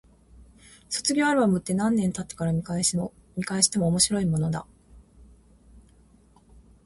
[0.89, 2.97] 卒業アルバムって、何年経ってから見返して
[3.77, 4.65] も面白いものだ。